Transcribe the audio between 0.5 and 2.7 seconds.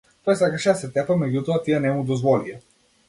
да се тепа меѓутоа тие не му дозволија.